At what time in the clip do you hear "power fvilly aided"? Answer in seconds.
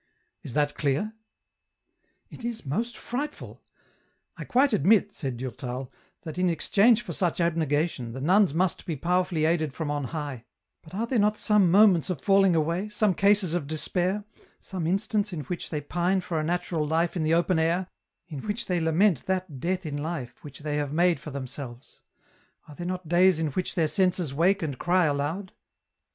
8.95-9.73